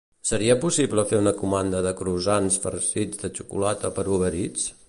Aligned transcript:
Seria 0.27 0.55
possible 0.63 1.03
fer 1.11 1.19
una 1.25 1.33
comanda 1.43 1.83
de 1.87 1.93
croissants 2.01 2.59
farcits 2.67 3.23
de 3.25 3.33
xocolata 3.41 3.97
per 4.01 4.11
Uber 4.19 4.35
Eats? 4.47 4.71